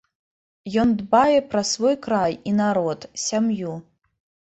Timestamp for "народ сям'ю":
2.61-3.75